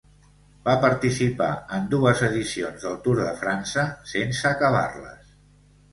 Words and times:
Va 0.67 0.73
participar 0.85 1.49
en 1.77 1.85
dues 1.91 2.23
edicions 2.29 2.85
del 2.87 2.97
Tour 3.09 3.21
de 3.23 3.29
França, 3.45 3.87
sense 4.17 4.45
acabar-les. 4.53 5.35